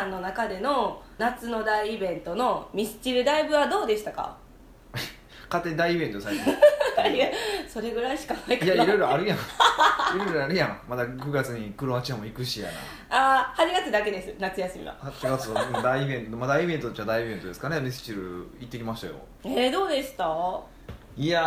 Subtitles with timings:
[0.00, 4.34] さんの中での夏の大イベントのミスチルライブはどうでしたか？
[5.50, 7.26] 勝手に大イベントされていや
[7.68, 8.76] それぐらいしかないかない。
[8.78, 9.38] やいろいろあるやん。
[9.38, 9.40] い
[10.18, 10.80] ろいろあるやん。
[10.88, 12.78] まだ9月にクロアチアも行くしやな。
[13.10, 14.96] ああ8月だけです夏休みは。
[15.02, 17.80] 8月の大イベント、まあ、大イベントっちゃ大イベントですかね。
[17.80, 19.14] ミスチル行ってきましたよ。
[19.44, 20.24] えー、どうでした？
[21.16, 21.42] いや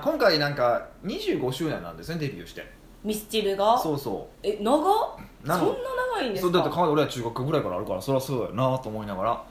[0.00, 2.70] ー今回なんか25周年なんですねデビューして
[3.02, 3.78] ミスチルが？
[3.78, 4.80] そうそえ長？
[4.80, 6.48] っそんな長いんですか？
[6.48, 9.44] そうだってか俺は中学ぐらいからあるからそりゃそうだよなと思いながら。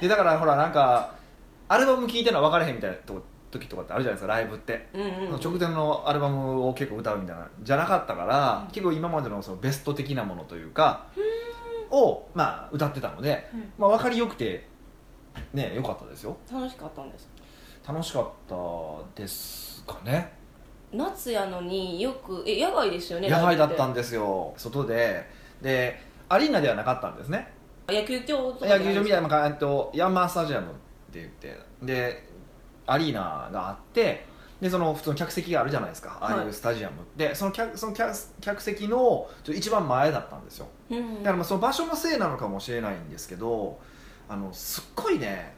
[0.00, 1.14] でだからほらなんか
[1.68, 5.00] アルバム聴いてるのは分からへんみたいなと時とかってあるじゃないですかライブって、うん
[5.34, 5.40] うん。
[5.40, 8.72] 直前のアルバムを結構歌うみたいなじゃなかったから、うん。
[8.72, 11.06] 結構今までのそのベスト的なものというか
[11.90, 13.72] を、まあ、歌ってたので、うん。
[13.78, 14.66] まあ、分かりよくて
[15.52, 16.36] ね良かったですよ。
[16.50, 17.28] 楽しかったんです。
[17.86, 18.54] 楽しかった
[19.20, 20.32] ですかね
[20.92, 24.52] 夏やのによくえ野外ですよね野外だったんんですよ。
[24.56, 25.28] 外で。
[25.60, 27.52] でアリーナではなかったんですね。
[27.88, 30.70] 野球場とか野球場みたいなと、ヤンマースタジアムっ
[31.12, 31.58] て言って。
[31.82, 32.28] で
[32.86, 34.30] アリーナがあって。
[34.62, 40.68] でその普通の客席があるじゃないですか、ああいうスタジアムでその客その客客席の一番前だったんですよ。
[40.88, 43.80] うんだからまあその場所のせいなのかもしれないんですけど
[44.28, 45.52] あのすっごいね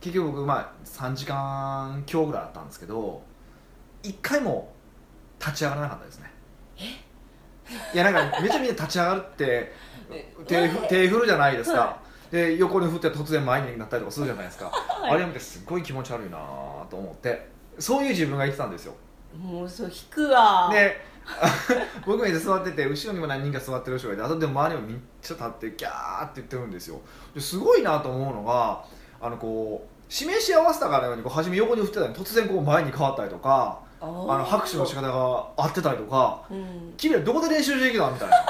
[0.00, 3.20] 結局僕まあ3時間強ぐらいあったんですけど
[4.04, 4.72] 一回も
[5.40, 6.32] 立ち上がらなかったですね。
[7.94, 9.72] いやなんかめちゃめちゃ立ち上がるって
[10.10, 11.98] え手手振るじゃないですか、は
[12.30, 15.10] で横に振って突然前になったりとかするじゃないですか、はい。
[15.12, 16.38] あれ見てすっごい気持ち悪いな
[16.90, 17.48] と思って。
[17.78, 18.94] そういう自分がいてたんですよ。
[19.36, 20.70] もうそう引くわ。
[20.72, 21.00] で
[22.04, 27.00] 僕が座ってて後ろにも何人か座ってる人がいてあとでも周りもめっちゃ立ってギャーって言ってるんですよ。
[27.34, 28.84] ですごいなと思うのが
[29.20, 35.12] あのこう示し合わせたかのようにこう初め横に振ってたのに突然こう前に変わったりとかああの拍手の仕方が
[35.56, 36.94] 合ってたりとかうん。
[36.96, 38.36] 君らどこで練習してきたみたいな。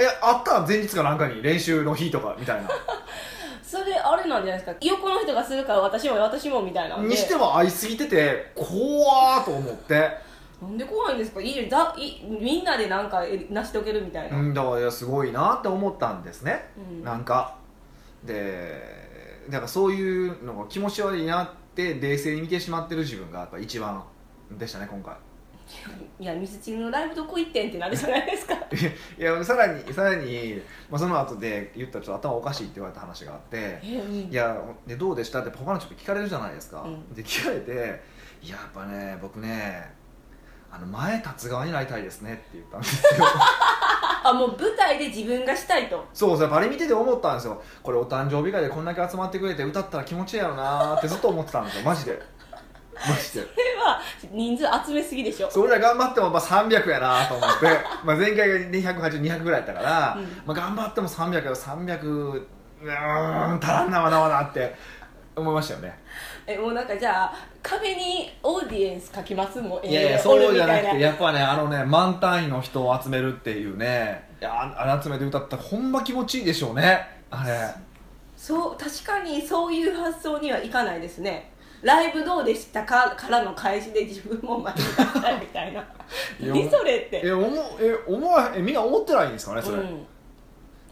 [0.00, 2.68] えあった前日かなんかに練習の日とかみたいな。
[3.62, 4.74] それあれなんじゃないですか？
[4.80, 10.10] 横の人がするから私も私もみたいなにしても合いすぎてて怖ーと思って。
[10.60, 11.40] なんで怖いんですか？
[11.40, 16.70] いいだいみんなでなんかえ成し遂げるみたいな、うんだからすごいなって思ったんですね。
[16.76, 17.04] うん。
[17.04, 17.54] なんか。
[18.24, 24.02] でだからそういうのが気持ち悪いなって冷静に見てしまってる自分がやっぱ一番
[24.58, 25.14] でしたね今回。
[26.18, 28.54] いやミスチルのライブどこ行ってんってなるじゃないですか。
[29.18, 34.14] いやさらにさらに、まあ、その後で言ったらちょっと頭おかしいって言われた話があってえうん。
[34.30, 37.14] いやでどうでしたって他の人に聞かれるじゃないですか、うん。
[37.14, 38.02] で聞かれて
[38.42, 39.94] 「いややっぱね僕ね
[40.72, 43.26] あの前立つ側になりたいですね」って言ったんですよ。
[44.22, 46.04] あもう舞台で自分がしたいと。
[46.12, 47.62] そうそうやっぱあれ見てて思ったんですよ。
[47.82, 52.20] これお誕生日会でこんだけ集まってくれて歌ったら気持ちいいやろなーってずっと思ってたんですよマジで
[53.08, 53.28] マジで。
[53.30, 53.44] それ
[53.76, 54.00] は
[54.32, 55.50] 人数集めすぎでしょ。
[55.50, 57.66] それら頑張ってもまあ300やなと思って。
[58.04, 60.24] まあ前回が280200ぐらいやったから、うん。
[60.46, 62.46] まあ、頑張っても300や300
[62.82, 64.74] うーん足らんなまだまだって
[65.36, 65.98] 思いましたよね。
[66.46, 77.70] えもうなんかじゃあ壁にオーディエンス書きますもんいやいやえーそうじゃなくてやっぱねあのね満単位の人を集めるっていうねいやああれ集めて歌ったらほんま気持ちいいでしょうねあれ。
[78.36, 83.14] そう確かにそういう発想にはいかないですねライブどうでしたか？
[83.16, 85.84] からの返しで自分も前に出したいみたいな。
[86.40, 87.22] 何それって。
[87.24, 87.46] え思
[87.80, 90.06] え思わえみんな思ってないんですかねそれ、うん、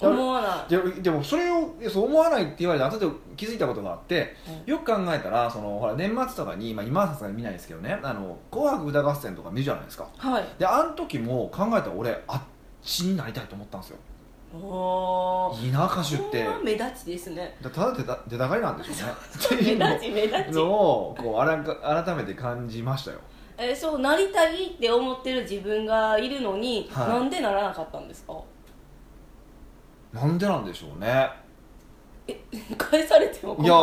[0.00, 0.70] 思わない。
[0.70, 3.06] ででもそれをそう思わないって言われて後で
[3.36, 4.34] 気づいたことがあって、
[4.66, 10.08] うよく考えたらそのほら年末とかに、まあ、今はさすがに見ないですけどね「あの紅白歌合戦」とか見るじゃないですか。
[10.16, 10.44] はい。
[10.58, 12.40] であの時も考えたら俺あっ
[12.82, 13.98] ちになりたいと思ったんですよ
[14.54, 16.46] いいな歌手って。
[16.64, 17.56] 目立ちですね。
[17.60, 19.76] だただ出た出たがりなんでしょうね。
[19.78, 20.54] 目立ち目立ち。
[20.54, 23.18] のをこうあらか改めて感じましたよ。
[23.58, 27.08] えそうなりたいって思ってる自分がいるのに、はい。
[27.08, 28.32] なんでならなかったんですか？
[30.12, 31.28] なんでなんでしょうね。
[32.78, 33.74] 返されても困いや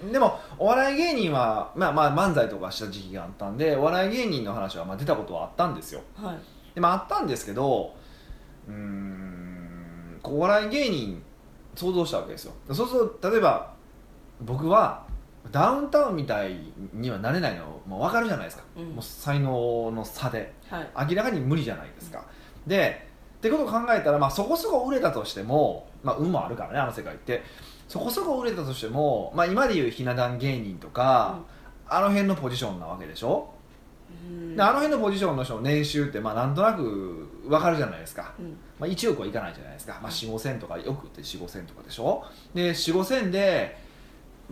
[0.00, 6.00] るねでもお笑い芸人は、まあ、まあ漫才とかした時期があったんでお笑い芸人の話はまあ出たことはあったんですよ。
[6.14, 6.36] はい。
[6.74, 7.94] でもあったんですけど
[8.68, 9.33] うーん
[10.24, 11.22] お笑い芸人
[11.74, 12.52] 想像したわけですよ。
[12.72, 13.74] そうすると例えば
[14.40, 15.04] 僕は
[15.52, 16.56] ダウンタウンみたい
[16.92, 18.84] にはなれないのもう分かるじゃないですか、うん。
[18.90, 20.52] もう才能の差で。
[20.68, 21.10] はい。
[21.10, 22.24] 明らかに無理じゃないですか、
[22.66, 23.06] で
[23.36, 27.42] ってことを考えたら、まあ、そこそこ売れたとしても、まあ、運もあるからねあの世界って。
[27.86, 31.40] そこそこ売れたとしても、まあ、今でいうひな壇芸人とか、
[31.86, 33.53] あの辺のポジションなわけでしょ、うん
[34.56, 38.56] であの辺のポジションの人の年収ってまあなんとなく分かるじゃないですか、うん。
[38.78, 42.24] まあ、1億はいかないじゃないですか、まあ、4 5千とかよくって4 5千とかでしょ？
[42.54, 43.76] で4 5千で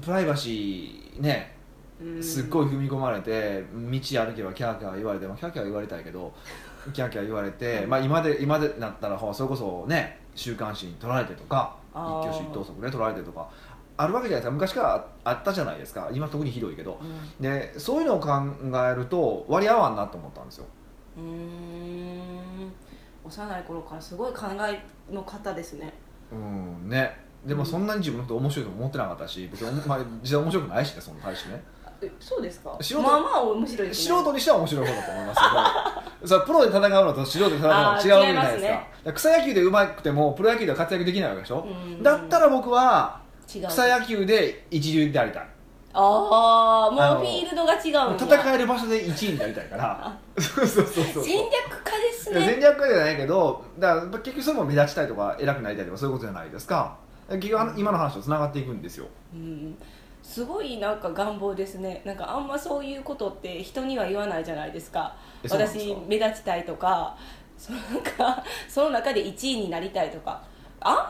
[0.00, 1.54] プライバシーね
[2.00, 2.22] うん。
[2.22, 6.32] すっごい踏み込まれて道歩けばキャーキャー言われて、まあ、キャーキャー言われたいけど
[6.92, 13.48] キャーキャー言われて、まあ、今で今でなったらそれこそね週刊誌に撮られてとか一挙手一投足ね取られてるとか
[13.96, 14.50] あるわけじゃないですか。
[14.52, 16.08] 昔からあったじゃないですか。
[16.12, 16.98] 今特にひどいけど。
[17.00, 17.42] うん。
[17.42, 18.28] でそういうのを考
[18.90, 20.64] えると割り合わんなと思ったんですよ。
[21.16, 22.72] うーん。
[23.24, 25.92] 幼い頃からすごい考えの方ですね。
[26.32, 27.16] うんね。
[27.46, 27.66] でもうん。
[27.66, 31.62] そんなに自分のこと面白いと思ってなかったし別に、 まあ、実際面白くないしねその大してね。
[32.04, 32.76] えそうですか？
[32.80, 33.94] 素人まあまあ面白いね。
[33.94, 35.40] 素人にしては面白い方だと思います
[36.20, 36.28] けど。
[36.40, 38.72] さプロで戦うのと素人で戦うのは違うわけじゃないですか。
[39.04, 39.12] ね。
[39.14, 42.02] 草野球で上手くてもプロ野球では活躍できないわけでしょ、うん。
[42.02, 43.20] だったら僕は
[43.54, 43.68] 違う。
[43.68, 45.46] 草野球で一流でありたい。
[45.94, 48.16] ああもうフィールドが違うんや。
[48.18, 50.18] 戦える場所で1位になりたいから。
[50.40, 51.24] そうそうそうそう。
[51.24, 51.50] 戦略
[51.84, 52.40] 家ですね。
[52.40, 56.96] 戦略家じゃないけどだから結局それも目立ちたいとか偉くなりたいとかそういうことじゃないですか。
[57.28, 59.06] 結局今の話とつながっていくんですよ。
[59.34, 59.76] うん。
[60.22, 62.00] すごいなんか願望ですね。
[62.04, 65.14] なんかあんまそういうことって人には言わないじゃないですか。
[65.42, 67.16] 私目立ちたいとか
[67.58, 70.42] そのなんかその中で1位になりたいとか
[70.84, 71.02] あんま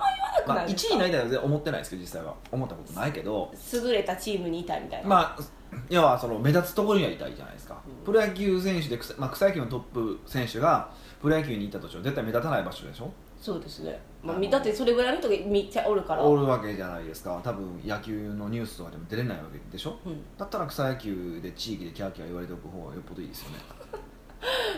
[0.46, 2.34] 言まあ、1わなくないですか、位になりたいは全然思ってないですけど実際は。
[2.50, 3.52] 思ったことないけど。
[3.72, 5.42] 優れたチームにいたいみたいな、まあ
[5.88, 8.04] 要はその目立つところにはいたいじゃないですか、うん。
[8.04, 10.90] プロ野球選手で草,、まあ、草野球のトップ選手が
[11.20, 13.10] プロ野球に行ったとしても絶対目立たない場所でしょ？
[13.40, 16.22] そうですね、まあだってそれぐらいの人がめっちゃおるから。
[16.22, 17.40] おるわけじゃないですか。
[17.42, 19.96] 多分野球のニュースとかでも出れないわけでしょ？
[20.06, 23.58] うん、だったら草野球で地域でキャーキャー言われておく方がよっぽどいいですよね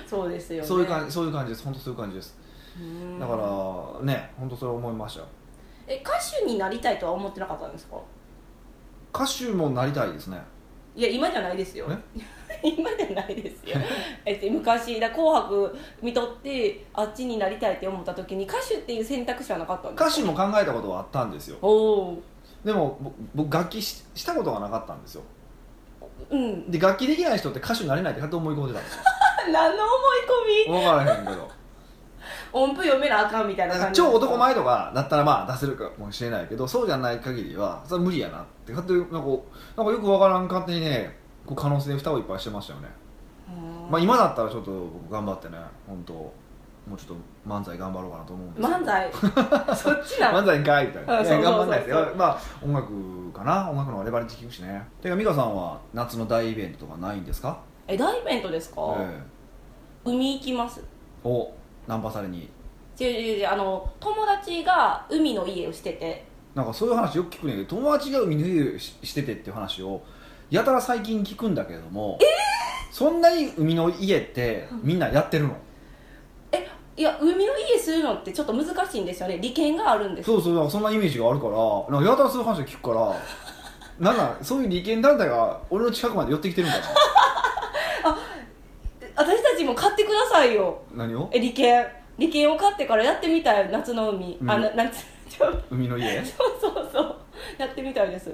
[0.07, 2.44] そうですよねそういう感じそういう感じです本当そういう感じですうん
[3.21, 3.37] だか
[4.01, 5.27] らね本当それ思いましたよ。
[5.87, 7.97] え歌手になりたいとは思ってなかったんですか？
[9.15, 10.39] 歌手もなりたいですね。
[10.97, 11.87] いや今じゃないですよ。
[12.63, 13.77] 今じゃないですよ。
[14.25, 20.07] え 昔だ紅白見とってあっちになりたいって思った時に歌手っていう選択肢はなかったんですか？
[20.07, 21.59] 歌手も考えたことはあったんですよ。
[21.63, 21.69] お
[22.13, 22.23] お
[22.65, 25.23] でもぼ僕楽器ししたことがなかったんですよ。
[26.31, 26.71] うん。
[26.71, 29.03] で楽器できない人って歌手になれないって勝手に思い込んでたんですよ。
[29.53, 29.97] 何の思い
[30.67, 30.79] 込み？
[30.81, 31.49] 分からへんけど
[32.55, 34.01] 音符読めなあかんみたいな感じ。
[34.01, 38.73] 超男前とかだったらまあ出せるかもしれないけどそうじゃない限りはそれは無理やなって。
[38.73, 39.29] 勝手になんか
[39.77, 42.89] なんかよくわからん勝手にねこう可能性で蓋をいっぱいしてましたよね、
[43.49, 43.91] うん。
[43.91, 46.33] まあ、今だったらちょっと僕頑張ってね本当も
[46.95, 47.17] うちょっと
[47.49, 49.11] 漫才頑張ろうかなと思うんです漫才？
[49.77, 51.21] そっちな漫才かいみたいな。
[51.21, 51.53] うんいやそうそうそう。
[51.53, 52.07] 頑張んないですよ。
[52.17, 53.71] まあ音楽かな？
[53.71, 54.87] 音楽のレバレッジ効くしね。
[55.03, 57.59] てか美香さんは夏の大イベントとかないんですか？
[57.89, 59.23] え大イベントですか、え
[60.05, 60.81] 海行きます。
[60.81, 60.85] え
[61.25, 61.51] お
[61.87, 62.49] ナンパされに。
[62.99, 66.25] 違う違う違うあの友達が海の家をしてて。
[66.55, 70.01] なんかそういう話よく聞くねんけど友達が海の家ししててっていう話を
[70.51, 72.17] やたら最近聞くんだけれども
[72.93, 75.57] そんなに海の家ってみんなやってるの？
[76.53, 79.39] えいや海の家するのってちょっと難しいんですよね。
[79.39, 80.27] 利権があるんです。
[80.27, 81.57] そうそうなんかそんなイメージがあるから
[81.91, 83.17] なんかやたらそういう話を聞くから
[83.99, 86.77] なんなんそういう利権団体が俺の近くまで寄ってきてるんだ
[89.17, 90.83] 私たちも買ってくださいよ。
[90.95, 91.31] な何を？
[91.33, 91.87] え利権。
[92.19, 93.71] 利権を買ってからやってみたい。
[93.71, 96.23] 夏の海、うんあな夏ちょ海の家？
[96.25, 97.17] そうそうそう。
[97.59, 98.31] やってみたいです。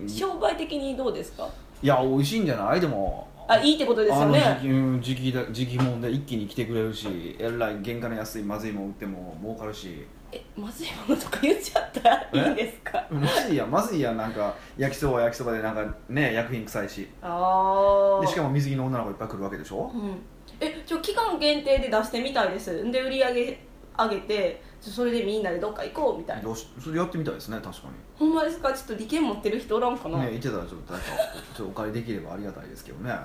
[0.00, 1.48] うん商売的にどうですか？
[1.82, 2.80] いや美味しいんじゃない？
[2.80, 3.28] でも。
[3.48, 13.04] あいいってことですよあのね時期うん時期だ時期もんで一気に来てくれるしえらい原価の安いまずいもん売っても儲かるしえまずいものとか言っちゃったらいいんですか？
[13.10, 17.08] まずいやんまずいやんなんか焼きそばは焼きそばでなんかね薬品臭いし。
[17.22, 19.90] ああでしかも水着の女の子いっぱい来るわけでしょ？
[19.94, 20.18] うん、
[20.60, 22.90] えちょ期間限定で出してみたいです。
[22.90, 23.60] で売り上げ
[23.98, 26.54] 上げてそれでみんなでどっか行こうみたいな。
[26.54, 28.72] それやってみたいですね確かほんまですか？
[28.72, 31.10] ちょっと利権持ってる人おらんかな、にねいてたらちょっと誰か
[31.54, 33.20] ちょっとお借りできればありがたいですけどね、はい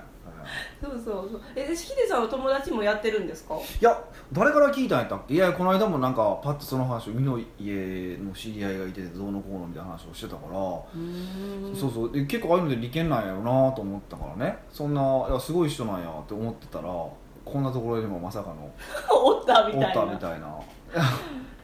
[0.81, 1.41] そうそうそう。
[1.55, 3.55] えヒデさんの友達もやってるんですか？
[3.55, 5.33] いや誰から聞いたんやったっけ？
[5.35, 11.75] いやこの間もなんかパッとその話を美の家の知り合いがいててどうのこうのみたいな話をしてたから、うん。
[11.75, 12.11] そうそう。
[12.11, 14.57] で結構ああいうので利権なんやろなと思ったからね。
[14.71, 18.71] そんないやすごい人なんやって思ってたらこんなところにもまさかの
[19.13, 20.59] おったみおったたいなみたいな。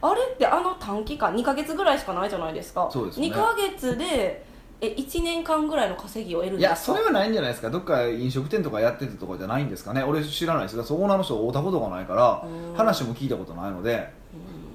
[0.04, 2.88] あれってあの短期間2か月ぐらいしかないじゃないですか。
[2.92, 3.28] そうですね。
[3.28, 4.44] 2か月で
[4.84, 6.92] え1年間ぐらいの稼ぎを得るんいですか？
[6.92, 7.70] やそれはないんじゃないですか。
[7.70, 10.02] どっか飲食店とかやっててとかじゃないんですかね。
[10.02, 10.76] 俺知らないです。
[10.76, 12.76] よそこの人会ったことがないからうん。
[12.76, 14.10] 話も聞いたことないので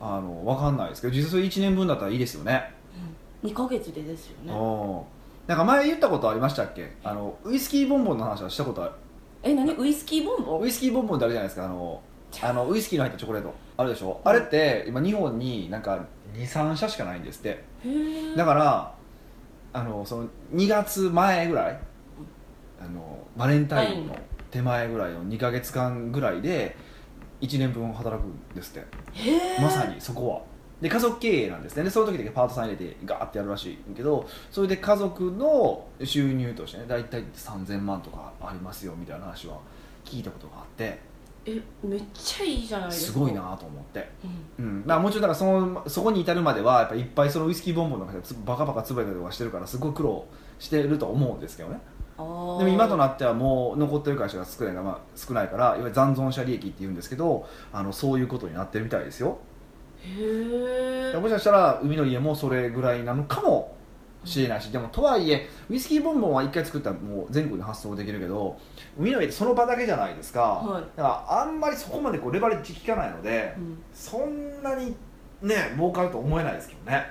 [0.01, 0.07] うん。
[0.07, 2.73] あの分かんないですけど実際それ1年分だったらいいですよね。
[3.43, 4.53] 2か月でですよね。
[4.53, 5.05] お
[5.45, 6.93] なんか前言ったことありましたっけ？
[7.03, 8.91] あのウイスキーボンボンの話はしたことある？
[9.43, 9.73] え何？
[9.77, 10.61] ウイスキーボンボン？
[10.61, 11.65] ウイスキーボンボンってあるじゃないですか。
[11.65, 12.01] あの
[12.41, 12.53] あ。
[12.53, 13.53] のウイスキーの入ったチョコレート。
[13.77, 17.49] あるでしょ、あれって今日本になんか23社しかないんですって。
[17.49, 18.93] へえだから
[19.77, 21.79] あのその2月前ぐらい
[22.81, 24.17] あのバレンタインの
[24.49, 26.75] 手前ぐらいの2か月間ぐらいで
[27.41, 29.61] 1年分働くんですって。
[29.61, 30.41] まさにそこは。
[30.81, 31.83] で家族経営なんですね。
[31.83, 39.59] でその時だけパートさん入れてガーってやるらしいけどそれで家族の収入としてね大体3000万とかありますよみたいな話は
[40.05, 40.99] 聞いたことがあって
[41.49, 43.13] えめっちゃいいじゃないですか。
[43.13, 44.09] すごいなと思って、
[44.59, 44.65] うん。
[44.65, 44.83] うん。
[44.85, 50.25] まあ、もちろんだからそのそこに至るまではやっぱいっぱいそのウイスキーボンボンの中でつバカバカ潰れたりとかしてるからすごい苦労
[50.59, 51.79] してると思うんですけどね。
[52.17, 59.37] でも今となってはもう残ってる会社が少ないから、まあ、少ないからいわゆる残存者利益っていうんですけどあのそういうことになってるみたいですよ。
[60.01, 63.76] へえもしかしたら海の家もそれぐらいなのかも
[64.27, 68.57] しれないしでもとはいえウイスキーボンボンは1回作ったらもう全国に発送できるけど
[68.99, 70.83] 海の家ってその場だけじゃないですか、はい。
[70.95, 73.77] だからあんまりそこまでこうレバレッジ効かないのでうん。
[73.93, 74.95] そんなに
[75.41, 77.05] ね儲かると思えないですけどね。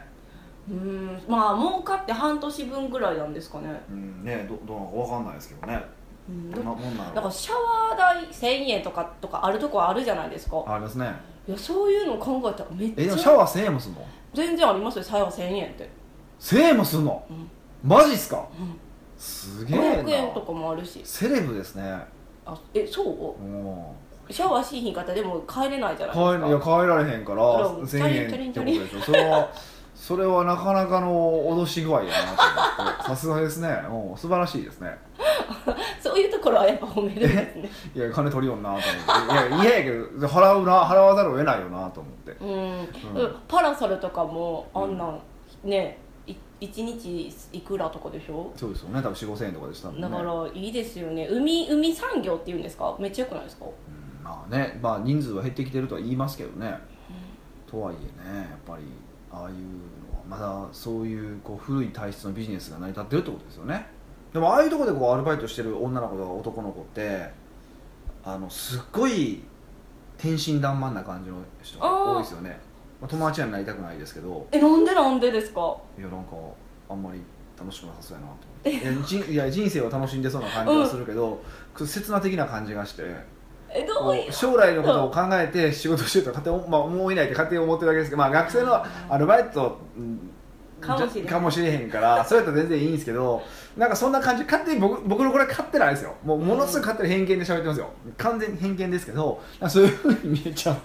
[0.69, 5.81] うんまあ儲かって半年分ぐらいなんですかね、うんねどどうなのか分かんないですけどね。
[6.29, 7.15] うん、どんなもんなの？
[7.15, 10.65] だからシャワー代1000円とかとかあるとこあるじゃないですか。
[10.67, 11.15] ありますね。
[11.47, 14.05] いやそういうの考えたらめっちゃえでもシャワー1000円もすんの？
[14.35, 15.89] 全然ありますよシャワー1000円って、
[16.41, 17.25] 1000円もすんの？
[17.31, 17.51] うん。
[17.83, 18.47] マジっすか？
[18.59, 18.79] うん、
[19.19, 21.01] すげえ500円となかもあるし。
[21.05, 21.83] セレブですね。
[22.45, 23.07] あえそう？
[23.43, 23.97] も
[24.29, 26.73] シャワーしひんかったらでも帰れないじゃうないですか。
[26.73, 29.01] 帰いや帰られへんからあら1000円ってことでしょ。
[29.01, 29.49] それは
[29.95, 32.13] それはなかなかの脅し具合やな
[32.77, 33.03] と思って。
[33.05, 33.69] さすがですね。
[33.89, 34.97] うん素晴らしいですね。
[36.01, 37.71] そういうところはやっぱ褒めるんですね。
[37.95, 38.93] いや金取りよんなと思って。
[39.33, 42.33] いや嫌やけど払うな払わざるを得ないよなと思って。
[42.41, 43.37] うん、うん。
[43.49, 45.21] パラソルとかもあんなん、
[45.65, 48.53] ねい1日いくらとかでしょ？
[48.57, 48.99] そうですよね。
[48.99, 50.03] 多分4 5千円とかでしたもんね。
[50.03, 51.29] だからいいですよね。
[51.31, 52.97] 海海産業っていうんですか？
[52.99, 53.67] めっちゃよくないですか？
[53.67, 56.77] うんまあね、まあ、人数は減ってきてるとは言いますけどね、
[57.71, 58.83] とはいえねやっぱり
[59.31, 63.87] ああいうのはまだそういうこう古い体質のビジネスが成り立ってるってことですよね。
[64.33, 67.31] でもああいうところでこうアルバイトしてる女の子とか男の子って
[68.25, 69.43] あのすっごい
[70.19, 72.51] 天真爛漫な感じの人が多いですよね。
[72.51, 72.59] まあ、
[73.07, 74.47] 友達にはなりたくないですけど。
[74.53, 75.77] えなんでなんでですか？
[75.99, 76.31] いやなんか
[76.89, 77.21] あんまり
[77.59, 78.71] 楽しくなさそうやなと思って。
[78.71, 81.41] いやじいや人生を楽しんでそうな感じはするけど、
[81.77, 83.03] 刹那的な感じがして。
[83.69, 84.33] えどういう？
[84.33, 90.31] 将来のことを考えて仕事してると勝手に、まあ、思いないって勝手に思ってるだけですけど、まあ、学生のアルバイトうん
[90.81, 93.43] かもしれかもしれへんからそれやったら全然いいんですけど
[93.77, 96.15] なんかそんな感じ勝手に僕僕のこれ勝ってないですよ。
[96.25, 97.91] もうものすごい勝手に偏見で喋ってますよ。
[98.17, 100.77] 完全に偏見ですけどそういうふうに見えちゃう。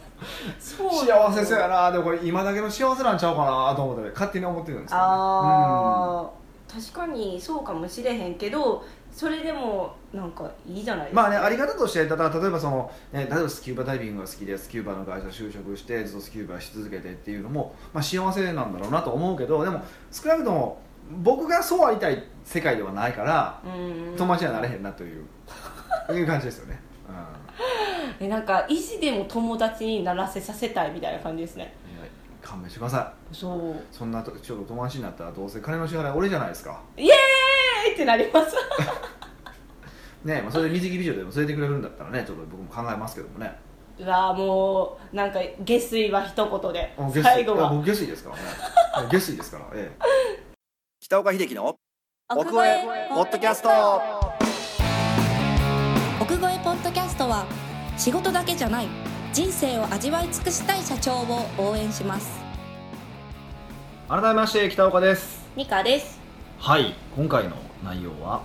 [0.60, 1.92] そう幸せそうやな。
[1.92, 6.42] でもこれ今だけの幸せなんちゃうかなと思って勝手に思ってるんですよ、ね、あー
[6.94, 11.22] 確かにそうかもしれへんけどそれでもなんかいいじゃないですか。
[11.22, 20.82] まあね、あり方としてだから例えばその、ね、例えばスキューバダイビングが好きでスキューバの会社就職してずっとスキューバし続けてっていうのも、まあ、幸せなんだろうなと思うけどでも少なくとも
[21.24, 24.16] 僕がそうありたい世界ではないからうん。
[24.18, 25.26] 友達にはなれへんなという
[26.14, 26.80] いう感じですよね、
[28.20, 31.74] えなんか意地でも友達にならせさせたいみたいな感じですね。
[32.42, 33.36] 勘弁してください。
[33.36, 33.76] そう。
[33.92, 36.82] そんなとちょっと友達になったらどうせ金の支払い俺じゃないですか。
[36.98, 37.41] イエーイ
[37.94, 38.56] ってなります
[40.24, 43.52] ねまあ、それで水着美女でも連れてくれるんだったらねちょっと僕も考えますけどもね
[43.98, 48.42] うわもうなんか下水は一言で最後は僕下水ですからね
[49.10, 50.52] 下水ですからええ
[51.00, 51.76] 北岡秀樹の
[52.30, 53.70] 奥越ポッドキャスト
[56.22, 57.46] 奥越ポッドキャストは
[57.98, 58.88] 仕事だけじゃない
[59.34, 62.40] 人生を味わい尽くしたい社長を応援します
[64.08, 66.20] 改めまして北岡ですミカです
[66.60, 68.42] はい今回の内容は？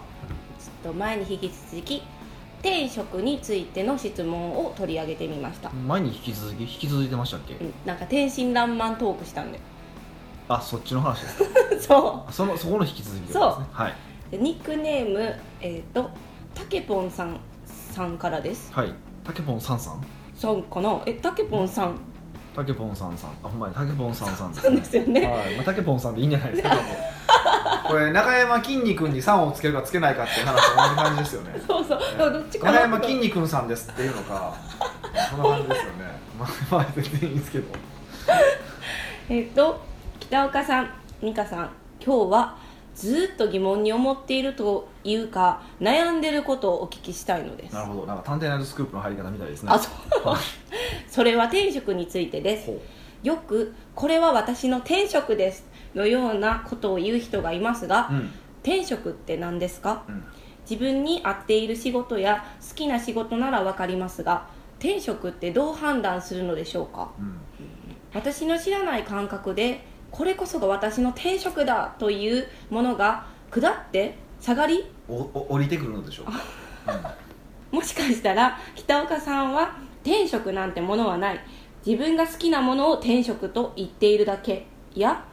[0.59, 2.03] ちょっと前に引き続き
[2.61, 6.63] 転職についての質問を取り上げてみました、前に引き続き？
[6.63, 9.61] 引き続いてましたっけ、うん、なんか天真爛漫トークしたんで。
[10.49, 11.45] あそっちの話ですか？
[11.81, 13.67] そあそのそこの引き続きってことですね。
[13.73, 13.93] はい。
[13.93, 16.11] うでニックネームえっ、と
[16.55, 18.73] たけぽんさんさんからです。
[18.73, 18.93] はい。
[19.25, 20.01] たけぽんさんさん？
[20.35, 21.99] さんかなえたけぽんさん。
[22.55, 23.31] たけぽんさんさん。
[23.43, 26.85] あほんまにたけぽんさんさんですそうねですよね、はい、まあ、たけぽんさんでいいんじゃないですか多分
[27.89, 31.61] これ中山きんに君に「さん」をつけるかつけないかっていう話と同じ感じですよね。
[31.67, 32.01] そうそう。
[32.19, 34.55] でもどっちか中な山きんに君さんですっていうのか
[35.31, 35.99] そんな感じですよね。
[36.39, 37.65] まあまあ全然いいですけど。
[39.29, 39.81] えっ、と
[40.21, 40.91] 北岡さん
[41.23, 41.71] 美香さん
[42.05, 42.57] 今日は
[42.95, 47.75] ずっと疑問に思っているというか悩んでることをお聞きしたいのです。
[47.75, 48.07] なるほど。
[48.07, 49.71] なんか探偵ナイトスクープの入り方みたいですね。
[49.73, 49.91] あそ
[50.25, 50.29] う。
[50.29, 50.39] はい
[51.09, 52.71] それは転職についてです。
[53.23, 55.67] よく「これは私の転職です」
[55.97, 58.31] のようなことを言う人がいますが、うん。
[58.63, 60.05] 転職って何ですか？
[60.09, 60.25] うん。
[60.69, 64.49] 自分に合っている仕事や好きな仕事なら分かりますが
[64.81, 67.11] 転職ってどう判断するのでしょうか？
[67.19, 67.39] うん。
[68.15, 74.85] 私の知らない感覚でこれこそが私の転職だというものが下って下がり？
[75.09, 77.15] 降りてくるのでしょうか、
[77.71, 81.41] もしかしたら北岡さんは転職なんてものはない。
[81.87, 84.67] 自分が好きなものを転職と言っているだけ。
[84.97, 85.25] や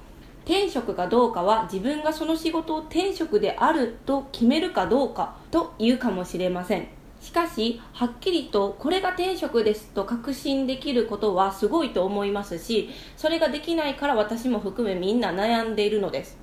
[0.46, 6.88] 転職かどうかは自分がその仕事を転職であると決めるかどうかというかもしれません。
[7.22, 16.38] しかしはっきりとこれが天職ですと確信できることはすごいと思いますしそれができないから私も含めみんな悩んでいるのです。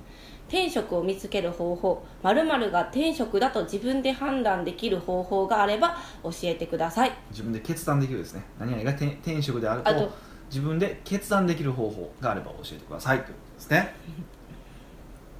[0.49, 7.11] 天職を見つける方法〇〇が天職だと自分で判断できる方法があれば教えてください。
[7.29, 8.43] 自分で決断できるですね。
[8.59, 10.11] 何々が天天職であると
[10.49, 13.29] 自分で決断できる方法があれば教えてくださいと。
[13.29, 13.93] いうですね。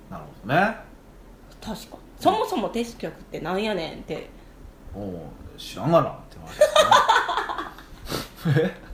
[0.09, 0.75] なるほどね。
[1.61, 1.97] 確か。
[2.19, 4.29] そもそも天職ってなんやねんって。
[4.95, 6.63] おお知らんがなって話で
[8.53, 8.81] すね。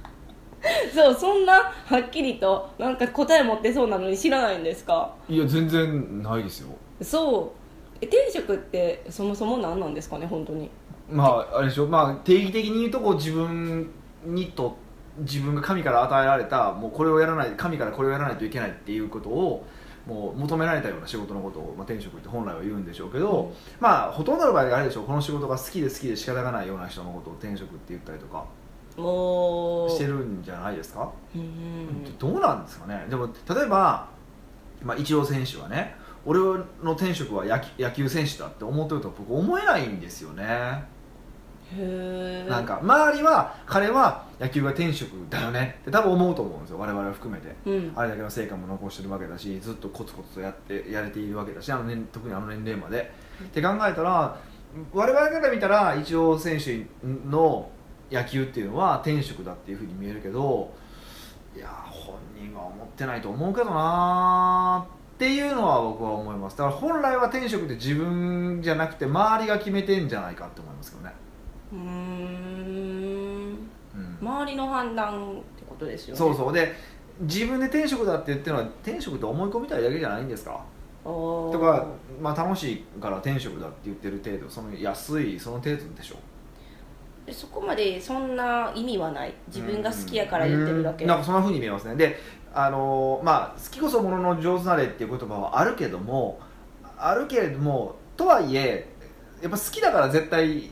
[0.93, 5.13] そうそんなはっきりとなんか答え持ってそうなのに知らないんですか？
[5.29, 6.69] えいや全然ないですよ。
[7.01, 7.97] そう。
[8.01, 10.69] え天職ってそもそも何なんですかね本当に？
[11.09, 11.87] まああれでしょ。
[11.87, 13.89] まあ定義的に言うとこう自分
[14.25, 14.75] にと
[15.19, 19.65] 自分が神から与えられたもうこれをやらない神からこれをやらないといけないっていうことを
[20.05, 28.45] もう求められたような仕事のことを、まあ、天職って本来は言うんでしょうけど、うんまあほとんどの場合あれでしょうこの仕事が好きで好きで仕方がないような人のことを天職って言ったりとか。
[28.97, 32.17] してるんじゃないですか、うん。
[32.17, 33.05] どうなんですかね？
[33.07, 34.09] でも例えば、
[34.81, 35.95] まあ、イチロー選手はね
[36.25, 36.39] 俺
[36.81, 40.83] の天職は野球選手だって思ってると僕思えないんですよね
[41.75, 47.55] なんか周りは彼は野球が天職だよねって多分思うと思うんですよ我々を含めて。
[47.65, 47.91] うん。
[47.95, 53.11] あれだけの成果も残してるわけだしずっとコツコツとやってやれているわけだしあの年特にあの年齢まで、
[53.43, 54.37] って考えたら
[54.93, 56.85] 我々から見たらイチロー選手
[57.29, 57.69] の
[58.11, 60.73] 野球っていうのは天職だっていうふうに見えるけど
[61.55, 66.57] いや本人は思ってないと思うけどなーっていうのは僕は思います。
[66.57, 71.13] だから本来は天職って自分じゃなくて周りが決めてんじゃないかって思いますけどね、
[71.73, 71.81] うーん。
[73.95, 76.17] うん周りの判断ってことですよね。
[76.17, 76.53] そうそう。
[76.53, 76.73] で
[77.21, 80.59] 自分で天職だって言ってるのは天職って思い込みたいだけじゃないんですか？
[81.03, 81.85] ととか、
[82.21, 84.49] まあ、楽しいから天職だって言ってる程度。
[84.49, 86.15] その安いその程度でしょ。
[87.31, 89.33] そこまでそんな意味はない。
[89.47, 91.03] 自分が好きやから言ってるだけ。
[91.03, 91.95] うんなんかそんなふうに見えますね。
[91.95, 92.17] で
[92.53, 96.39] あのーまあ好きこそものの上手なれっていう言葉はあるけども
[96.97, 98.87] あるけれどもとはいえ
[99.41, 100.71] やっぱ好きだから絶対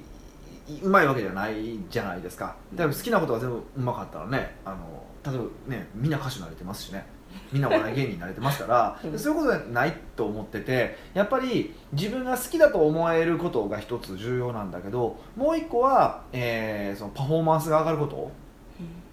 [0.82, 2.56] うまいわけじゃないじゃないですか。
[2.76, 7.06] 多分好きなことが全部うまかったらねあの例えばねみんな歌手になれてますしね。
[7.52, 9.20] みんなお笑い芸人になれてますから、 うん。
[9.20, 18.32] そういうことじゃないと思っててやっぱり自分が好きだと思えることが一つ重要なんだけどもう一個は、えーそのパフォーマンスが上がること。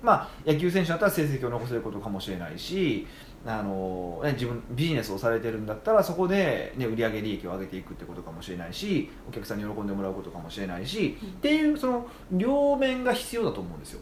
[0.03, 3.07] まあ、野球選手だったら成績を残せることかもしれないし
[3.45, 11.29] あの、ね、自分ビジネスをされてるんだったらそこで、ね、売上利益を上げていくってことかもしれないしお客さんに喜んでもらうことかもしれないし、うん。
[11.29, 14.01] っていうその両面が必要だと思うんですよ。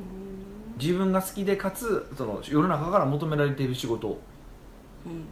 [0.00, 0.78] うん。
[0.80, 4.18] 自分が好きでかつその世の中から求められている仕事。
[5.06, 5.24] うん。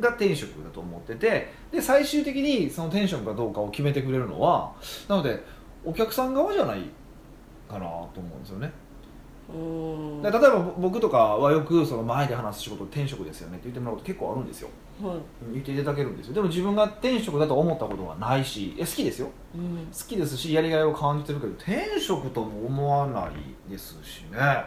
[0.00, 4.72] が天職だと思っててで最終的にその天職かどうかを決めてくれるのは
[5.08, 5.44] なので
[5.84, 6.80] お客さん側じゃない
[7.68, 8.72] かなと思うんですよね
[10.22, 14.68] 例えば僕とかはよくその前で話す仕事天職ですよねって言ってもらうこと結構あるんですよ。
[15.02, 15.16] はい。
[15.52, 16.34] 言っていただけるんですよ。
[16.34, 19.30] でも自分が天職だと思ったことはないしえ好きですよ。
[19.54, 19.86] うん。
[19.86, 24.64] 好きですしやりがいを感じてるけど天職とも思わないですしね。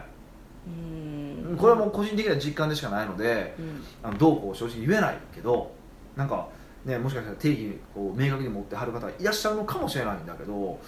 [0.66, 1.56] うん。
[1.56, 3.82] これはもう個人的な実感でしかないのでうん。
[4.02, 5.72] あのどうこう正直言えないけど
[6.16, 6.48] なんか
[6.84, 10.78] ねもしかしたら定義を明確に持ってはる方いらっしゃるのかもしれないんだけど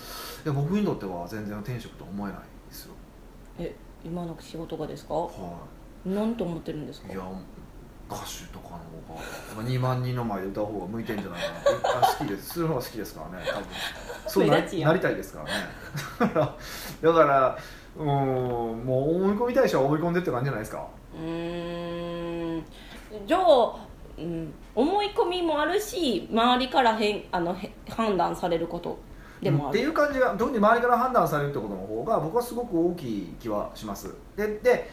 [0.45, 2.41] いや僕にとっては全然天職とは思えない
[4.07, 5.15] 今の仕事がですか？
[5.15, 5.29] は
[6.05, 7.09] 何と思ってるんですか？
[7.09, 7.23] いいや
[8.09, 9.21] 歌手とかの方が、
[9.57, 11.59] まあ、2万人の前で歌う方が向いてんじゃないかな。
[11.59, 12.51] ってあ好きです。
[12.51, 13.65] する方が好きですからね多分。
[14.29, 14.91] そうな目立ちやん。
[14.91, 15.51] なりたいですからね。
[16.21, 16.57] だか
[17.03, 17.59] らだから
[17.99, 20.87] うんもう思い込みたい人は思い込んでって感じじゃないですか。
[21.15, 22.65] うーん。
[23.27, 23.77] じゃあ、
[24.19, 28.99] うん、思い込みもあるし周りからへんあのへ判断されること
[29.43, 34.15] でもっていう感じが特に周りから判断されるってことの方が僕はすごく大きい気はします。
[34.37, 34.91] でで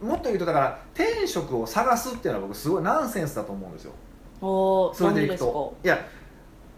[0.00, 3.92] もっと言うとだから天職を探すっていうのは僕すごいナンセンスだと思うんですよ。
[4.40, 5.76] おーそれでいくと。
[5.84, 5.98] いや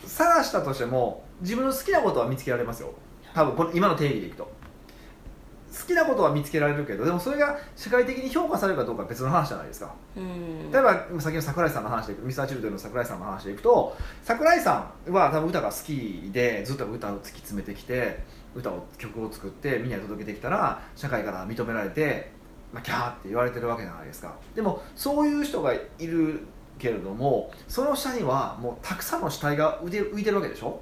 [0.04, 2.92] 探したとしても自分の好きなことは見つけられますよ。
[3.34, 4.50] 多分これ今の定義でいくと
[5.78, 9.94] 好きなことは見つけられるけどでもそれが社会的に評価されるかどうかは別の話じゃないですか。
[10.16, 10.70] うん。
[10.72, 18.20] 例えばさっきの桜井さんの話でいくミスターチルドレンの桜井さんの話でいくと桜井さんは多分歌が好きでずっと歌を突き詰めてきて
[18.54, 22.30] 歌を曲を作ってみんなに届けてきたら社会から認められて、
[22.72, 24.34] まあ、キャーって言われてるわけじゃないですか。
[24.54, 26.40] でもそういう人がいる
[26.78, 30.80] けれどもその下にはもうたくさんの死体が浮いて浮いてるわけでしょ？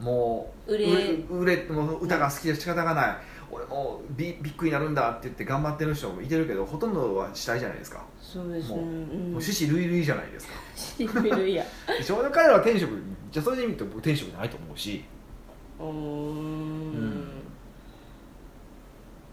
[0.00, 0.86] もう売れ
[1.30, 3.16] 売れもう歌が好きで仕方がない。
[3.50, 8.76] 俺もうビビッグになるんだって言って頑張ってる人もいてるけどほとんどは死体じゃないですか、そうですね。
[8.76, 9.32] もううん。
[9.34, 10.52] もう死死類類じゃないですか。
[10.74, 11.64] シンプルや。
[12.02, 15.04] 少女彼らは天職じゃあそれで見ると僕天職じゃないと思うし。
[15.78, 15.86] うー。
[15.86, 17.28] んん。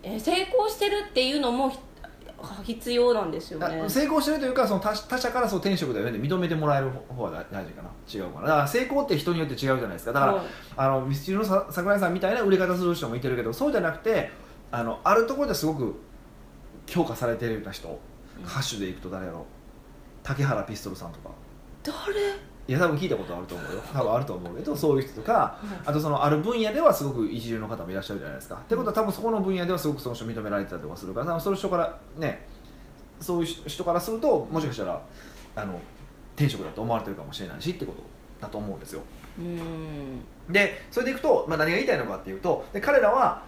[0.04, 1.80] え成功してるっていうのもひ
[2.64, 3.82] 必要なんですよね。
[3.86, 6.20] あ成功してるというかその他他者からそう転職だよね。
[6.20, 7.90] 認めてもらえる方が大事かな。
[8.14, 10.14] 違うかなだから成功って人によって違うじゃないですか。
[10.14, 10.46] だから、はい。
[10.76, 14.32] あのミスチルのさ桜井さんみたいな売れ方する人もいてるけどそうじゃなくて
[14.72, 15.96] あのあるところですごく
[16.88, 18.00] 評価されてるような人、
[18.46, 19.44] 歌手でいくと誰やろう。
[20.24, 21.30] 竹原ピストルさんとか。
[21.84, 22.53] 誰？
[22.66, 23.82] いや多分聞いたことあると思うよ。
[23.94, 32.48] 多分あると思うけどそういう人とかあとそのある分野ではすごく一流の方もいらっしゃるじゃないですか、ってことは多分そこの分野ではすごくその人認められてたりとかするからその人からね
[33.20, 35.02] そういう人からするともしかしたら
[35.56, 35.80] あの
[36.36, 38.02] 転職だと思われてるかもしれないしってこと
[38.42, 39.02] だと思うんですよ。
[39.40, 40.22] うん。
[40.50, 43.44] でそれでいくと、まあ、何が言いたいのかっていうとで彼らは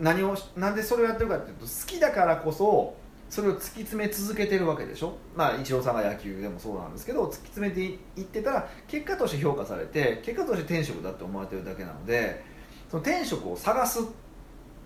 [0.00, 2.94] 何をなんでそれをやってるかっていうと好きだからこそ
[3.30, 5.16] それを突き詰め続けてるわけでしょ？
[5.34, 12.44] まあイチローさんが野球でもそうなんですけど突き詰めていってたら結果として評価されて結果として転職だって思われてるだけなので
[12.90, 14.00] その転職を探す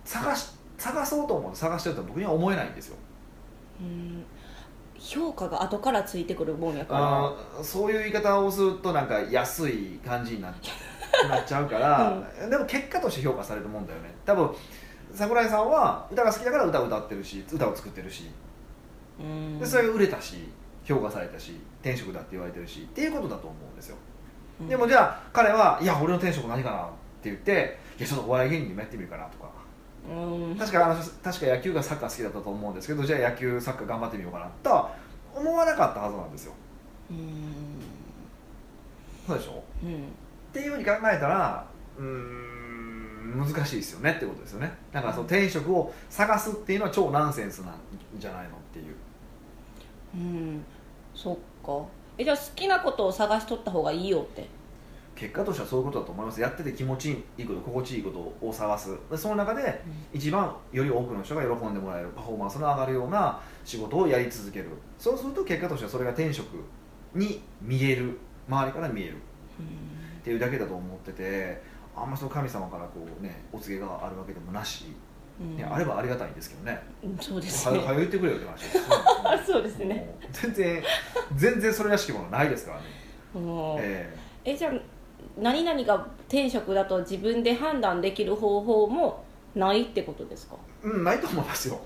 [0.05, 2.97] 探し探そうと思って探してるとは僕には思えないんですよ。
[3.81, 4.23] うん
[4.97, 7.63] 評価が後からついてくるもんやから。
[7.63, 10.53] そういう言い方をするとなんか安い感じになっ
[11.29, 14.13] なっちゃうから、でも結果として評価されるもんだよね。
[14.25, 14.55] 多分
[15.15, 18.29] 桜井さんは歌が好きだから歌を歌ってるし歌を作ってるし。
[19.19, 19.59] うん。
[19.59, 20.49] でそれが売れたし
[20.83, 23.95] 評価されたし転職だって言われてるしっていうことだと思うんですよ、
[24.59, 24.67] うん。
[24.67, 26.89] でもじゃあ彼はいや俺の転職何かなっ
[27.23, 29.49] て言っていやちょっとお笑い芸人でもやってみるかなとか。
[30.09, 30.55] うん。
[30.57, 34.95] 確かあの確か野球がサッカー好きだったと思うんですけどじゃあ野球サッカー頑張ってみようかなとは
[35.33, 36.53] 思わなかったはずなんですよ。
[37.09, 37.17] うん。
[39.25, 39.63] そうでしょ？
[39.81, 39.93] うん。
[39.95, 39.97] っ
[40.53, 41.65] ていうふうに考えたら
[41.97, 42.64] うーん
[43.25, 44.71] 難しいですよねってことですよね。
[44.91, 47.75] だからその転職を探すっていうのは超ナンセンスなん
[48.17, 48.95] じゃないのっていう。
[50.15, 50.65] うん。
[51.13, 51.35] そっ
[51.65, 51.83] か。
[52.17, 54.47] えじゃあ好きなことを探しとった方がいいよって。
[55.15, 56.41] 結果としてはそういうことだと思います。
[56.41, 58.97] やってて気持ちいいこと心地いいことを探す。
[59.09, 59.81] でその中で
[60.13, 64.67] 一番より多くの人が喜んでもらえるパフォーマンスの上がるような仕事をやり続ける。
[64.99, 66.47] そうすると結果としてはそれが転職
[67.13, 68.17] に見える。
[68.47, 69.15] 周りから見える。
[70.19, 71.61] っていうだけだと思ってて
[71.95, 74.85] あんまその神様からこうねお告げがあるわけでもなし、
[75.39, 75.57] うん。
[75.57, 76.81] ね、あればありがたいんですけどね。
[77.03, 77.77] うんそうですね。
[77.79, 78.79] はよ言ってくれよって話です。
[79.23, 79.95] あ そうですね。
[79.95, 80.83] もう全然
[81.35, 82.83] 全然それらしきものないですからね、
[83.35, 84.15] うんえ。
[84.45, 84.73] えじゃあ
[85.37, 85.95] 何々が
[86.27, 89.23] 転職だと自分で判断できる方法も
[89.55, 90.55] ないってことですか？
[90.83, 91.79] えうんないと思いますよ。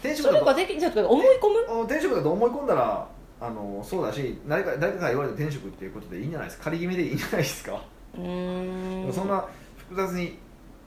[0.00, 1.80] 転職それだとができじゃあ思い込む？
[1.80, 3.06] あ転職だと思い込んだら
[3.40, 6.64] あのそうだし誰か誰かが言われて転職っていうことでいいんじゃないですか？
[6.64, 7.80] 仮決めでいいんじゃないですか、
[8.16, 9.12] うーん。
[9.12, 9.44] そんな
[9.76, 10.38] 複雑に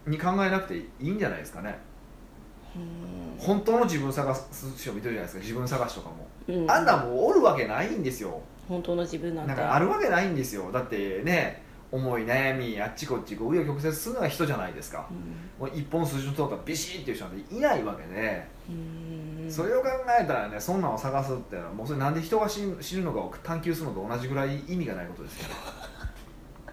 [0.05, 1.77] に考えなくていいんじゃないですかね。
[2.75, 3.37] うん。
[3.37, 5.41] 本当の自分を探す人もいてるじゃないですか。
[5.41, 6.71] 自分探しとかも、うん。
[6.71, 8.41] あんなもうおるわけないんですよ。
[8.67, 9.49] 本当の自分なんて。
[9.49, 10.71] なんかあるわけないんですよ。
[10.71, 15.07] だってね思い悩みあっちこっちこう紆余曲折するのが人じゃないですか。
[15.11, 15.67] うん。
[15.67, 19.51] もう一本筋の通ったビシッっていう人なんていないわけで、うん。
[19.51, 25.55] それを考えたらねそんなんを探すってのはもうそれなんで人が死ぬのかを探求するのと同じぐらい意味がないことですよね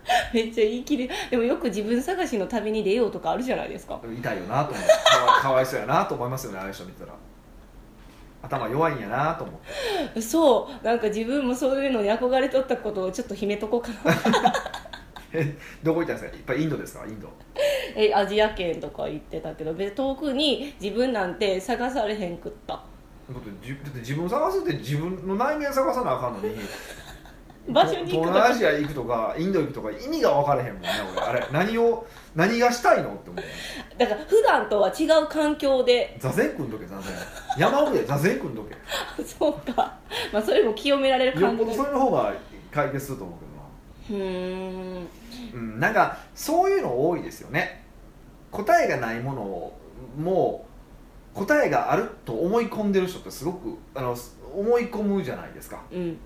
[0.32, 4.00] めっちゃ言い切りでもよく自分探しの旅に出ようとかあるじゃないですか。
[4.04, 7.12] 痛いよなと思ってかわかわいそうやなと思いますよねああいう人見てたら。
[8.40, 10.20] 頭弱いんやなと思って。
[10.22, 10.86] そう。
[10.86, 14.52] なんか自分もそういうのに憧れとったことをちょっと秘めとこうかな。
[15.34, 16.36] えどこ行ったんですか？
[16.36, 17.04] いっぱいインドですか？
[17.06, 17.28] インド。
[17.96, 22.74] えアジア圏とか行ってたけど別に遠くに自分なんて探されへんくった。
[22.74, 22.80] だ
[23.36, 26.54] ってじだって自分を探すって自分の内面探さなあかんのに
[27.72, 31.20] 場所に行くと東南アジア行くとかインド行くとか意味が分からへんもんね俺。
[31.26, 33.44] あれ何を何がしたいのって思う。
[33.98, 36.16] だから普段とは違う環境で。
[36.18, 37.14] 座禅組んどけ座禅。
[37.58, 38.76] 山奥で座禅組んどけ。
[39.22, 39.96] そうか、
[40.32, 42.32] まあ、それも清められる感じよっぽどそれの方が
[42.70, 43.38] 解決すると思う
[44.10, 44.24] けどな。
[44.24, 45.08] うーん。
[45.54, 47.84] うん、なんかそういうの多いですよね。
[48.50, 49.78] 答えがないものを
[50.18, 50.64] も
[51.34, 54.16] う答えがあると思い込んでる人ってすごくあの
[54.54, 55.82] 思い込むじゃないですか。
[55.92, 56.18] うん。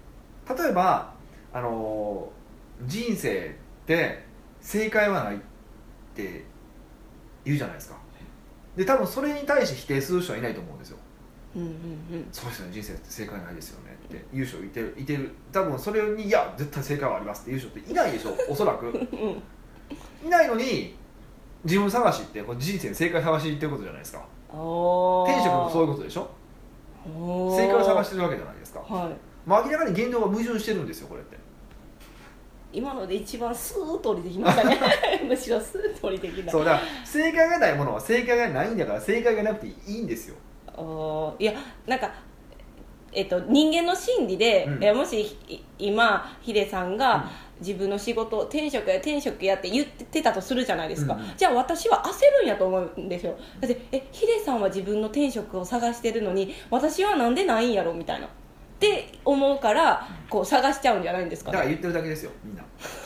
[0.48, 1.12] 例えば
[1.52, 2.30] あの
[2.86, 4.24] 人生って
[4.60, 5.38] 正解はないっ
[6.14, 6.44] て
[7.44, 7.96] 言うじゃないですか。
[8.76, 10.98] で多分それに対して否定する人はいないと思うんですよ。
[11.54, 12.72] うんうんそうですよね。
[12.72, 15.30] 人生って正解ないですよねって言う人いてるいてる。
[15.52, 18.34] 多分それにいや絶対正解はありますって言う人っていないでしょ。
[18.48, 18.86] おそらく。
[18.86, 19.42] うんうん
[20.24, 20.96] いないのに
[21.64, 24.24] 自分探しってこれ人生の正解探しっていうことじゃないですか。
[24.48, 25.30] おー。
[25.30, 26.30] 転職もそういうことでしょ。
[27.04, 28.80] 正解を探してるわけじゃないですか。
[28.80, 29.16] はい。
[29.44, 31.36] まあ明らかに言動が矛盾してるんですよこれって
[32.72, 34.78] 今ので一番スーッと降りてきましたね。
[35.28, 36.50] むしろスーッと降りてきた。
[36.50, 40.36] そうだ正解がないものは正解がないんだから正解がなくていいんですよ。
[40.68, 41.52] あーいや
[41.86, 42.12] なんか
[43.14, 44.96] えっと、人間の心理で、うん。
[44.96, 47.22] もしい今ヒデさんが、うん。
[47.62, 51.26] 自分の仕事転職や転職やって言ってたとするじゃないですか、うんうん。
[51.36, 53.38] じゃあ私は焦るんやと思うんですよ。
[53.60, 58.28] だってえヒデさんは自分の転職を探してるのに私はなんでないんやろみたいな
[58.82, 61.52] って思うからこう探しちゃうんじゃないんですかね。
[61.52, 62.64] だから言ってるだけですよみんな。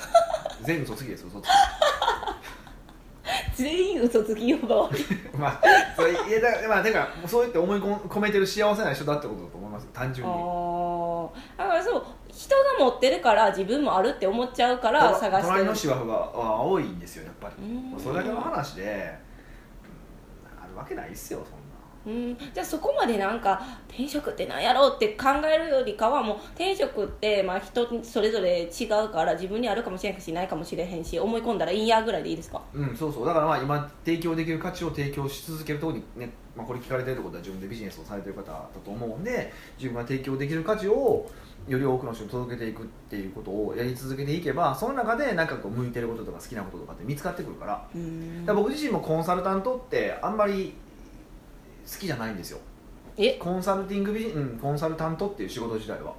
[0.64, 1.50] 全部嘘つきです嘘つき。
[3.54, 5.04] 全員嘘つき呼ばわり。
[5.38, 5.60] まあ
[5.94, 10.32] それいやだからまあてかそうやって思い込込めてる幸せな人だってことだと思いますよ単純に。
[10.32, 11.30] あー。
[11.58, 15.42] だからそう人が持ってるから自分もあるって思っちゃうからと探してる。
[15.42, 17.62] 隣の芝生があ多いんですよやっぱり。
[17.62, 18.00] うん。
[18.00, 18.82] それだけの話で、
[19.20, 19.26] うん
[20.62, 21.40] あるわけないっすよ
[22.06, 22.36] うん。
[22.54, 32.62] じゃあそこまでなんか転職ってなんやろうって考えるよりかはもう転職ってまあ人それぞれ違うから自分にあるかもしれんしないかもしれへんし思い込んだらいいやぐらいでいいですか？
[32.72, 33.26] うんそうそう。
[33.26, 41.28] だからまあ今提供できる価値を提供し続けるところにね、まあ、これ聞かれてるってことは自分でビジネスをされてる方だと思うんで自分が提供できる価値を
[41.66, 47.64] より多くの人に届けていくっていうことをやり続けていけばその中でなんかこう向いてることとか好きなこととかって見つかってくるか
[48.46, 50.74] ら僕自身もコンサルタントってあんまり
[51.90, 52.58] 好きじゃないんですよ。
[53.16, 53.34] え？
[53.34, 56.12] コンサルティングビジ、うん、コンサルタントっていう仕事自体は。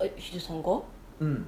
[0.00, 0.80] えヒデさんが？
[1.20, 1.46] うん。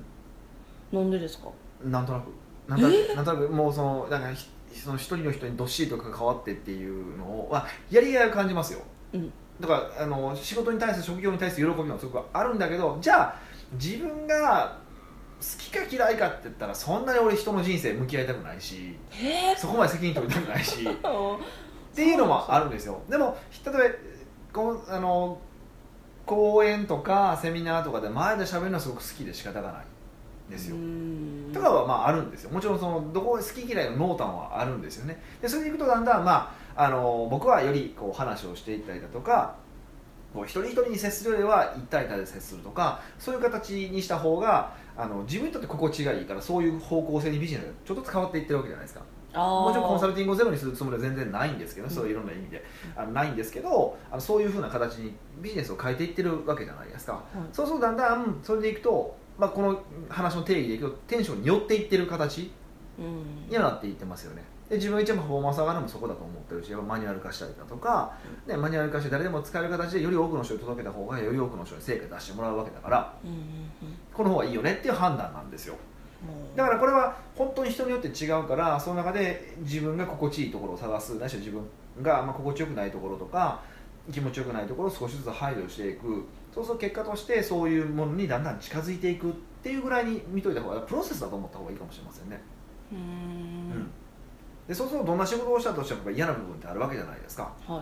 [0.93, 1.49] なんでですか？
[1.83, 2.29] なんとなく。
[2.69, 8.81] なんとなくなんとなくもうそのなんかひその一人の人にどっしりと関わってっていうのを、まあ、やりがいを感じますよ、
[9.13, 9.33] うん。
[9.61, 13.37] だからあの仕事に対する職業に対する喜びもすごくあるんだけどじゃあ
[13.75, 14.77] 自分が
[15.41, 19.57] 好きか嫌いかって言ったらそんなに俺人の人生向き合いたくないしへえ？
[19.57, 20.89] そこまで責任取りたくないし
[21.95, 23.01] っていうのもあるんですよ。
[23.09, 23.81] でも例えば
[24.53, 25.39] こうあの
[26.27, 29.85] 講演とかセミナーとかで前で喋るのはすごく好きで仕方がない
[30.49, 30.77] んですよ、
[31.53, 32.51] とかはまああるんですよ。
[32.51, 35.23] もちろんそのどこ好き嫌いの濃淡はあるんですよね。
[35.41, 39.55] でそれでいくとだんだん、まあ、あの僕はよりこう話をしていったりだとか
[40.35, 51.93] こう一人一人に接するよりは一対一で接するとかそういう形にした方があの自分にとって心地がいいからそういう方向性にビジネスがちょっとずつ変わっていってるわけじゃないですかももちろんコンサルティングをゼロにするつもりは全然ないんですけど、うん。
[51.93, 52.65] そういろんな意味で。
[52.97, 62.53] あのないんですけどあのそういうふうな形にビジネスを変えていってるわけじゃないですか、そうするとだんだんそれでいくと、まあ、この話の定義でいくとテンションに寄っていってる形
[62.99, 63.49] うん。
[63.49, 64.43] にはなっていってますよね。
[64.69, 68.15] で自分が一番パフォーマンス上がるのもそこだと思ってるしやっぱマニュアル化したりだとか、
[68.47, 73.39] ね、マニュアル化して誰でも使える形でより多くの人に届けた方がより多くの人に成果出してもらうわけだからうんうん
[74.13, 75.75] この方がいいよねっていう判断なんですよ。
[75.75, 75.94] うん
[76.57, 81.19] だからこれは本当に人によって違うからその中で自分が心地いいところを探す。
[81.19, 81.63] ないしは自分
[82.03, 83.61] がまあ心地よくないところとか
[84.13, 86.25] 気持ちよくないところを少しずつ排除していく。
[86.55, 92.41] そうすると結果としてそういうものにだんだん近づいていくっていうぐらいに見といた方がプロセスだと思った方がいいかもしれませんね、
[92.93, 93.01] ううん。
[93.01, 93.91] ん
[94.69, 97.53] でそうするとどんな仕事をしたとしてもやっぱ嫌な部分ってあるわけじゃないですか。
[97.67, 97.81] はい。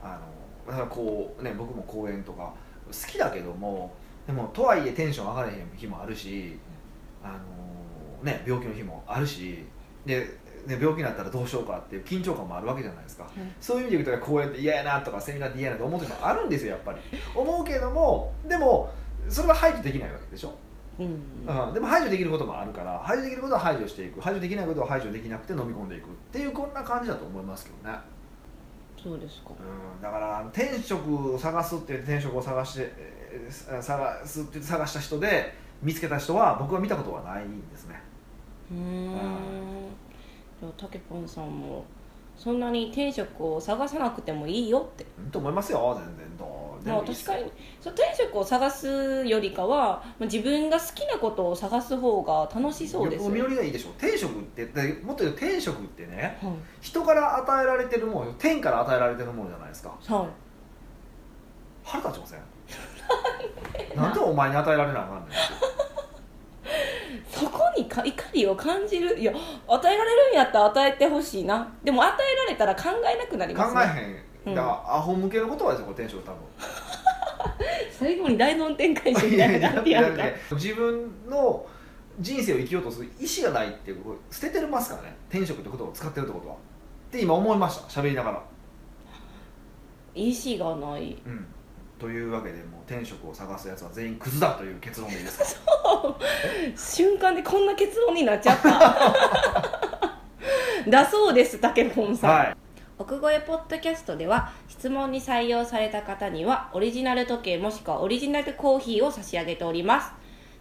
[0.00, 0.20] あ
[0.68, 2.52] のだからこうね僕も講演とか
[2.86, 3.92] 好きだけども
[4.24, 6.56] でもとはいえテンション上がれへん日もあるし
[7.34, 7.38] あ
[8.20, 9.64] のね病気の日もあるし
[10.04, 10.20] で
[10.66, 16.98] ね病気になったらどうしようかっていう緊張感もあるわけじゃないですか、うんそういう意味で言うと講演って嫌やなとかセミナーって嫌やなと思う時もあるんですよやっぱり。
[17.34, 18.92] 思うけどもでも
[19.28, 20.54] それは排除できないわけでしょ、
[20.98, 21.06] うん。
[21.06, 24.20] うん、でも排除できることもあるから排除できることは排除していく。
[24.20, 27.98] 排除できないことは排除できなくて飲み込んでいくっていうこんな感じだと思いますけどね。
[29.02, 29.50] そうですか。
[29.50, 38.00] うん、だから転職を探すって言って転職を探してえー探すって言って探した人で見つけた人は僕は見たことはないんですね。
[38.70, 38.76] うー。
[38.78, 39.10] ん
[40.60, 41.84] じゃあたけぽんさんも
[42.36, 45.06] そんなに転職を探さなくてもいいよって。
[45.18, 47.42] うんと思いますよ全然どうでまあもいい確かに。
[47.80, 56.52] そう転職を探すよりかはまあ自分が好きなことを探す方が楽しそうですよ身寄りがいいでしょ転職ってでもっと言うと転職ってねはい。
[56.80, 59.90] 人から与えられてるもの天から与えられてるものじゃないですか。
[59.90, 60.28] はい。
[61.84, 62.40] 腹立ちません？
[63.94, 65.28] なんでお前に与えられなあかんねん。
[67.30, 69.18] そこにか怒りを感じる。
[69.18, 69.32] いや
[69.68, 71.72] 与えられるんやったら与えてほしいな。
[71.82, 74.54] でも与えられたら考えなくなります考ねえへん。
[74.54, 76.40] だからアホ向けの言葉ですよこれ転職多分。
[77.92, 81.66] 最後に大論展開してみたいな感じやんか自分の
[82.20, 85.16] 人生を生きようとする意思がないっていうこれ捨ててますからね。
[85.28, 86.54] 転職って言葉を使ってるってことは。
[86.54, 86.58] っ
[87.10, 88.00] て今思いました。
[88.00, 88.42] 喋りながら、
[90.14, 91.16] 意思がない。
[91.24, 91.46] うん、
[91.98, 95.70] というわけでもう転職を探すやつは全員クズだという結論でいいですか？
[96.76, 98.70] 瞬間でこんな結論になっちゃった。
[100.90, 102.56] だそうですたけぽんさん、はい。
[102.98, 110.12] 奥越えポッドキャストでは質問に採用された方にはオリジナル時計もしくはオリジナルコーヒーを差し上げております。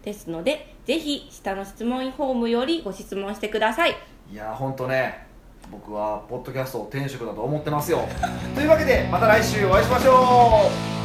[0.04, 3.95] ですのでぜひ下の質問フォームよりご質問してください。
[4.32, 5.26] いや本当ね
[5.71, 8.08] 僕はポッドキャストを転職だと思ってますよ。
[8.54, 10.69] というわけでまた来週お会いしましょ
[11.02, 11.04] う